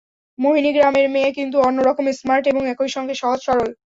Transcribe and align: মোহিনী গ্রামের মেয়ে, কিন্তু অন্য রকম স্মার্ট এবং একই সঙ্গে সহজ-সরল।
মোহিনী 0.39 0.71
গ্রামের 0.73 1.07
মেয়ে, 1.09 1.29
কিন্তু 1.31 1.57
অন্য 1.61 1.77
রকম 1.81 2.05
স্মার্ট 2.11 2.43
এবং 2.47 2.61
একই 2.67 2.89
সঙ্গে 2.95 3.15
সহজ-সরল। 3.15 3.69